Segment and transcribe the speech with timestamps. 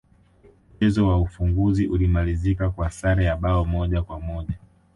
[0.75, 4.59] mchezo wa ufunguzi ulimalizika kwa sare ya bao moja kwa moja